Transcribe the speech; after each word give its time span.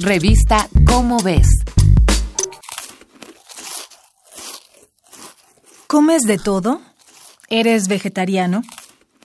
Revista 0.00 0.68
Cómo 0.86 1.18
ves. 1.22 1.46
¿Comes 5.86 6.22
de 6.22 6.36
todo? 6.36 6.80
¿Eres 7.48 7.86
vegetariano? 7.86 8.62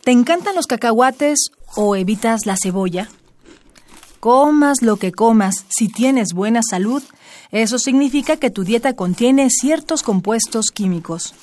¿Te 0.03 0.11
encantan 0.11 0.55
los 0.55 0.67
cacahuates 0.67 1.49
o 1.75 1.95
evitas 1.95 2.45
la 2.45 2.55
cebolla? 2.55 3.09
Comas 4.19 4.83
lo 4.83 4.97
que 4.97 5.11
comas, 5.11 5.65
si 5.69 5.89
tienes 5.89 6.33
buena 6.33 6.59
salud, 6.61 7.01
eso 7.51 7.79
significa 7.79 8.37
que 8.37 8.51
tu 8.51 8.63
dieta 8.63 8.95
contiene 8.95 9.49
ciertos 9.49 10.03
compuestos 10.03 10.67
químicos. 10.71 11.33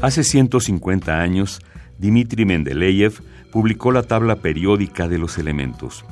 Hace 0.00 0.24
150 0.24 1.12
años, 1.12 1.60
Dmitri 2.00 2.46
Mendeleev 2.46 3.20
publicó 3.52 3.92
la 3.92 4.02
tabla 4.02 4.36
periódica 4.36 5.06
de 5.06 5.18
los 5.18 5.36
elementos. 5.36 6.04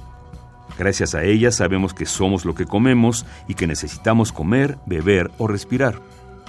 Gracias 0.78 1.14
a 1.14 1.24
ella 1.24 1.50
sabemos 1.50 1.94
que 1.94 2.06
somos 2.06 2.44
lo 2.44 2.54
que 2.54 2.66
comemos 2.66 3.24
y 3.48 3.54
que 3.54 3.66
necesitamos 3.66 4.30
comer, 4.30 4.78
beber 4.86 5.30
o 5.38 5.46
respirar. 5.48 6.00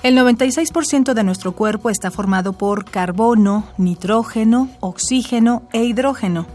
El 0.03 0.17
96% 0.17 1.13
de 1.13 1.23
nuestro 1.23 1.53
cuerpo 1.53 1.89
está 1.89 2.11
formado 2.11 2.53
por 2.53 2.85
carbono, 2.85 3.65
nitrógeno, 3.77 4.69
oxígeno 4.81 5.63
e 5.73 5.83
hidrógeno. 5.83 6.45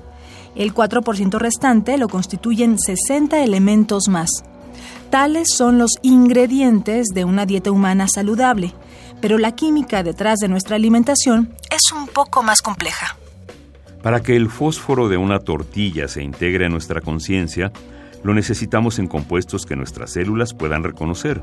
El 0.54 0.72
4% 0.72 1.38
restante 1.38 1.98
lo 1.98 2.08
constituyen 2.08 2.78
60 2.78 3.42
elementos 3.42 4.08
más. 4.08 4.30
Tales 5.10 5.48
son 5.54 5.78
los 5.78 5.92
ingredientes 6.02 7.08
de 7.08 7.24
una 7.24 7.44
dieta 7.44 7.70
humana 7.70 8.06
saludable, 8.08 8.72
pero 9.24 9.38
la 9.38 9.52
química 9.52 10.02
detrás 10.02 10.40
de 10.40 10.48
nuestra 10.48 10.76
alimentación 10.76 11.56
es 11.74 11.92
un 11.92 12.08
poco 12.08 12.42
más 12.42 12.60
compleja. 12.60 13.16
Para 14.02 14.20
que 14.20 14.36
el 14.36 14.50
fósforo 14.50 15.08
de 15.08 15.16
una 15.16 15.38
tortilla 15.38 16.08
se 16.08 16.22
integre 16.22 16.66
a 16.66 16.68
nuestra 16.68 17.00
conciencia, 17.00 17.72
lo 18.22 18.34
necesitamos 18.34 18.98
en 18.98 19.06
compuestos 19.06 19.64
que 19.64 19.76
nuestras 19.76 20.10
células 20.10 20.52
puedan 20.52 20.84
reconocer. 20.84 21.40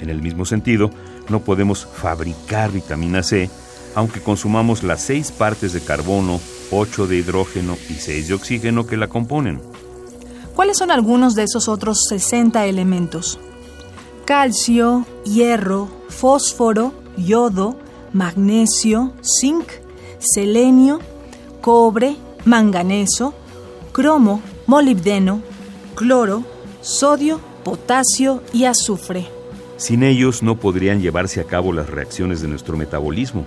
En 0.00 0.08
el 0.08 0.22
mismo 0.22 0.44
sentido, 0.44 0.92
no 1.28 1.40
podemos 1.40 1.84
fabricar 1.84 2.70
vitamina 2.70 3.24
C 3.24 3.50
aunque 3.96 4.20
consumamos 4.20 4.84
las 4.84 5.02
seis 5.02 5.32
partes 5.32 5.72
de 5.72 5.80
carbono, 5.80 6.40
ocho 6.70 7.08
de 7.08 7.16
hidrógeno 7.16 7.76
y 7.88 7.94
seis 7.94 8.28
de 8.28 8.34
oxígeno 8.34 8.86
que 8.86 8.96
la 8.96 9.08
componen. 9.08 9.60
¿Cuáles 10.54 10.78
son 10.78 10.92
algunos 10.92 11.34
de 11.34 11.42
esos 11.42 11.66
otros 11.66 12.04
60 12.08 12.66
elementos? 12.66 13.40
Calcio, 14.26 15.06
hierro, 15.24 15.88
fósforo, 16.08 16.99
yodo, 17.16 17.76
magnesio, 18.12 19.12
zinc, 19.22 19.68
selenio, 20.18 21.00
cobre, 21.60 22.16
manganeso, 22.44 23.34
cromo, 23.92 24.42
molibdeno, 24.66 25.42
cloro, 25.94 26.44
sodio, 26.80 27.40
potasio 27.64 28.42
y 28.52 28.64
azufre. 28.64 29.26
Sin 29.76 30.02
ellos 30.02 30.42
no 30.42 30.56
podrían 30.56 31.00
llevarse 31.00 31.40
a 31.40 31.44
cabo 31.44 31.72
las 31.72 31.88
reacciones 31.88 32.40
de 32.40 32.48
nuestro 32.48 32.76
metabolismo. 32.76 33.46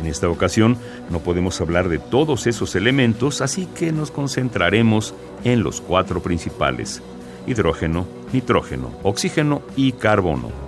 En 0.00 0.06
esta 0.06 0.28
ocasión 0.28 0.76
no 1.10 1.20
podemos 1.20 1.60
hablar 1.60 1.88
de 1.88 1.98
todos 1.98 2.46
esos 2.46 2.74
elementos, 2.74 3.40
así 3.40 3.66
que 3.66 3.92
nos 3.92 4.10
concentraremos 4.10 5.14
en 5.44 5.62
los 5.62 5.80
cuatro 5.80 6.22
principales, 6.22 7.00
hidrógeno, 7.46 8.06
nitrógeno, 8.32 8.90
oxígeno 9.02 9.62
y 9.76 9.92
carbono. 9.92 10.63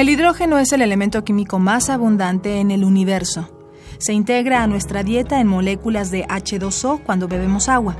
El 0.00 0.08
hidrógeno 0.08 0.58
es 0.58 0.72
el 0.72 0.80
elemento 0.80 1.24
químico 1.24 1.58
más 1.58 1.90
abundante 1.90 2.56
en 2.56 2.70
el 2.70 2.84
universo. 2.84 3.50
Se 3.98 4.14
integra 4.14 4.62
a 4.62 4.66
nuestra 4.66 5.02
dieta 5.02 5.42
en 5.42 5.46
moléculas 5.46 6.10
de 6.10 6.26
H2O 6.26 7.02
cuando 7.02 7.28
bebemos 7.28 7.68
agua. 7.68 7.96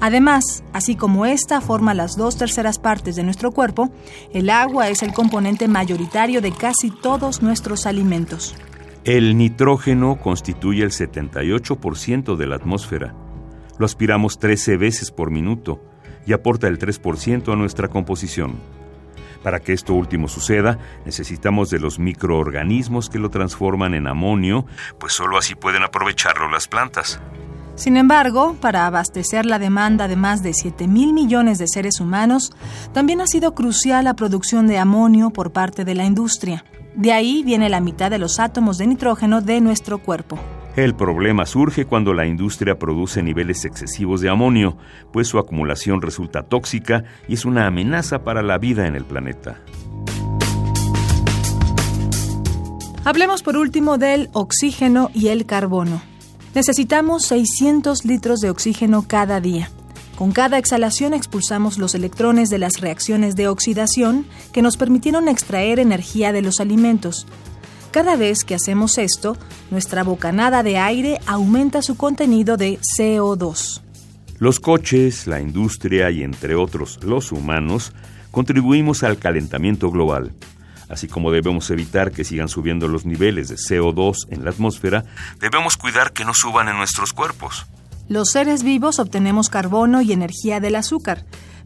Además, 0.00 0.64
así 0.72 0.96
como 0.96 1.26
esta 1.26 1.60
forma 1.60 1.94
las 1.94 2.16
dos 2.16 2.36
terceras 2.36 2.80
partes 2.80 3.14
de 3.14 3.22
nuestro 3.22 3.52
cuerpo, 3.52 3.92
el 4.32 4.50
agua 4.50 4.88
es 4.88 5.04
el 5.04 5.12
componente 5.12 5.68
mayoritario 5.68 6.40
de 6.40 6.50
casi 6.50 6.90
todos 6.90 7.40
nuestros 7.40 7.86
alimentos. 7.86 8.56
El 9.04 9.38
nitrógeno 9.38 10.18
constituye 10.20 10.82
el 10.82 10.90
78% 10.90 12.34
de 12.34 12.46
la 12.48 12.56
atmósfera. 12.56 13.14
Lo 13.78 13.86
aspiramos 13.86 14.40
13 14.40 14.76
veces 14.76 15.12
por 15.12 15.30
minuto 15.30 15.80
y 16.26 16.32
aporta 16.32 16.66
el 16.66 16.80
3% 16.80 17.52
a 17.52 17.54
nuestra 17.54 17.86
composición. 17.86 18.58
Para 19.44 19.60
que 19.60 19.74
esto 19.74 19.92
último 19.92 20.26
suceda, 20.26 20.78
necesitamos 21.04 21.68
de 21.68 21.78
los 21.78 21.98
microorganismos 21.98 23.10
que 23.10 23.18
lo 23.18 23.28
transforman 23.28 23.92
en 23.92 24.06
amonio, 24.06 24.64
pues 24.98 25.12
solo 25.12 25.36
así 25.36 25.54
pueden 25.54 25.82
aprovecharlo 25.82 26.50
las 26.50 26.66
plantas. 26.66 27.20
Sin 27.74 27.98
embargo, 27.98 28.56
para 28.58 28.86
abastecer 28.86 29.44
la 29.44 29.58
demanda 29.58 30.08
de 30.08 30.16
más 30.16 30.42
de 30.42 30.54
7 30.54 30.88
mil 30.88 31.12
millones 31.12 31.58
de 31.58 31.68
seres 31.68 32.00
humanos, 32.00 32.52
también 32.94 33.20
ha 33.20 33.26
sido 33.26 33.54
crucial 33.54 34.04
la 34.04 34.14
producción 34.14 34.66
de 34.66 34.78
amonio 34.78 35.28
por 35.28 35.52
parte 35.52 35.84
de 35.84 35.94
la 35.94 36.06
industria. 36.06 36.64
De 36.94 37.12
ahí 37.12 37.42
viene 37.44 37.68
la 37.68 37.80
mitad 37.80 38.10
de 38.10 38.18
los 38.18 38.40
átomos 38.40 38.78
de 38.78 38.86
nitrógeno 38.86 39.42
de 39.42 39.60
nuestro 39.60 39.98
cuerpo. 39.98 40.38
El 40.76 40.96
problema 40.96 41.46
surge 41.46 41.84
cuando 41.84 42.14
la 42.14 42.26
industria 42.26 42.80
produce 42.80 43.22
niveles 43.22 43.64
excesivos 43.64 44.20
de 44.20 44.28
amonio, 44.28 44.76
pues 45.12 45.28
su 45.28 45.38
acumulación 45.38 46.02
resulta 46.02 46.42
tóxica 46.42 47.04
y 47.28 47.34
es 47.34 47.44
una 47.44 47.68
amenaza 47.68 48.24
para 48.24 48.42
la 48.42 48.58
vida 48.58 48.88
en 48.88 48.96
el 48.96 49.04
planeta. 49.04 49.60
Hablemos 53.04 53.44
por 53.44 53.56
último 53.56 53.98
del 53.98 54.30
oxígeno 54.32 55.10
y 55.14 55.28
el 55.28 55.46
carbono. 55.46 56.02
Necesitamos 56.56 57.24
600 57.26 58.04
litros 58.04 58.40
de 58.40 58.50
oxígeno 58.50 59.04
cada 59.06 59.40
día. 59.40 59.70
Con 60.16 60.32
cada 60.32 60.58
exhalación 60.58 61.14
expulsamos 61.14 61.78
los 61.78 61.94
electrones 61.94 62.50
de 62.50 62.58
las 62.58 62.80
reacciones 62.80 63.36
de 63.36 63.46
oxidación 63.46 64.26
que 64.52 64.62
nos 64.62 64.76
permitieron 64.76 65.28
extraer 65.28 65.78
energía 65.78 66.32
de 66.32 66.42
los 66.42 66.58
alimentos, 66.60 67.26
cada 67.94 68.16
vez 68.16 68.42
que 68.42 68.56
hacemos 68.56 68.98
esto, 68.98 69.36
nuestra 69.70 70.02
bocanada 70.02 70.64
de 70.64 70.78
aire 70.78 71.20
aumenta 71.26 71.80
su 71.80 71.96
contenido 71.96 72.56
de 72.56 72.80
CO2. 72.80 73.82
Los 74.40 74.58
coches, 74.58 75.28
la 75.28 75.40
industria 75.40 76.10
y 76.10 76.24
entre 76.24 76.56
otros 76.56 76.98
los 77.04 77.30
humanos 77.30 77.92
contribuimos 78.32 79.04
al 79.04 79.18
calentamiento 79.18 79.92
global. 79.92 80.32
Así 80.88 81.06
como 81.06 81.30
debemos 81.30 81.70
evitar 81.70 82.10
que 82.10 82.24
sigan 82.24 82.48
subiendo 82.48 82.88
los 82.88 83.06
niveles 83.06 83.48
de 83.48 83.54
CO2 83.54 84.26
en 84.30 84.42
la 84.42 84.50
atmósfera, 84.50 85.04
debemos 85.38 85.76
cuidar 85.76 86.12
que 86.12 86.24
no 86.24 86.34
suban 86.34 86.66
en 86.66 86.76
nuestros 86.76 87.12
cuerpos. 87.12 87.64
Los 88.08 88.30
seres 88.30 88.64
vivos 88.64 88.98
obtenemos 88.98 89.48
carbono 89.48 90.02
y 90.02 90.12
energía 90.12 90.58
del 90.58 90.74
azúcar, 90.74 91.24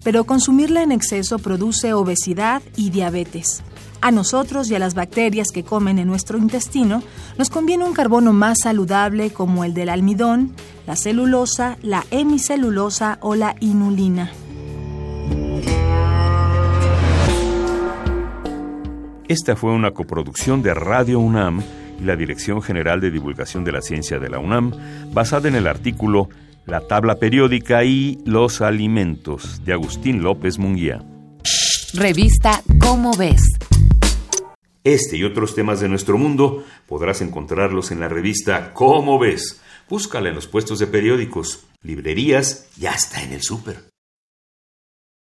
pero 0.09 0.25
consumirla 0.25 0.83
en 0.83 0.91
exceso 0.91 1.39
produce 1.39 1.93
obesidad 1.93 2.63
y 2.77 2.89
diabetes. 2.89 3.63
A 4.01 4.11
nosotros 4.11 4.71
y 4.71 4.75
a 4.75 4.79
las 4.79 4.95
bacterias 4.95 5.49
que 5.53 5.65
comen 5.65 5.99
en 5.99 6.09
nuestro 6.09 6.39
intestino 6.39 7.03
nos 7.37 7.51
conviene 7.51 7.85
un 7.85 7.93
carbono 7.93 8.33
más 8.33 8.61
saludable 8.63 9.35
como 9.35 9.65
el 9.65 9.75
del 9.75 9.91
almidón, 9.91 10.55
la 10.87 10.97
celulosa, 10.97 11.77
la 11.83 12.07
hemicelulosa 12.11 13.19
o 13.21 13.35
la 13.35 13.55
inulina. 13.61 14.33
Esta 19.29 19.57
fue 19.57 19.73
una 19.73 19.91
coproducción 19.91 20.63
de 20.63 20.73
Radio 20.73 21.21
UNAM 21.21 21.61
y 22.01 22.05
la 22.05 22.17
Dirección 22.17 22.63
General 22.63 23.03
de 23.03 23.11
Divulgación 23.11 23.63
de 23.63 23.73
la 23.73 23.83
Ciencia 23.83 24.19
de 24.19 24.31
la 24.31 24.39
UNAM, 24.39 24.73
basada 25.13 25.49
en 25.49 25.55
el 25.55 25.67
artículo 25.67 26.31
La 26.69 26.87
tabla 26.87 27.15
periódica 27.15 27.83
y 27.83 28.19
los 28.27 28.61
alimentos 28.61 29.65
de 29.65 29.73
Agustín 29.73 30.23
López 30.23 30.59
Munguía. 30.59 31.03
Revista 31.95 32.63
Cómo 32.79 33.17
ves. 33.17 33.41
Este 34.85 35.17
y 35.17 35.25
otros 35.25 35.55
temas 35.55 35.81
de 35.81 35.89
nuestro 35.89 36.19
mundo 36.19 36.63
podrás 36.87 37.23
encontrarlos 37.23 37.91
en 37.91 38.01
la 38.01 38.09
revista 38.11 38.75
Cómo 38.75 39.19
ves. 39.19 39.63
Búscala 39.89 40.29
en 40.29 40.35
los 40.35 40.47
puestos 40.47 40.79
de 40.79 40.87
periódicos, 40.89 41.65
librerías 41.83 42.69
y 42.79 42.85
hasta 42.85 43.23
en 43.23 43.33
el 43.33 43.41
súper. 43.41 43.89